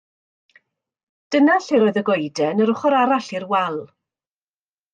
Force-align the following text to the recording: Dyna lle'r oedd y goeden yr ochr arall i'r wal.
Dyna 1.35 1.57
lle'r 1.65 1.85
oedd 1.89 1.99
y 2.03 2.03
goeden 2.09 2.65
yr 2.67 2.73
ochr 2.75 2.99
arall 3.03 3.31
i'r 3.41 3.49
wal. 3.55 3.81